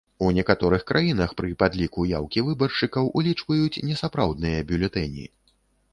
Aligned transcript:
У 0.25 0.27
некаторых 0.35 0.85
краінах 0.91 1.35
пры 1.41 1.51
падліку 1.61 2.07
яўкі 2.13 2.43
выбаршчыкаў 2.49 3.13
улічваюць 3.21 3.81
несапраўдныя 3.91 4.67
бюлетэні. 4.73 5.25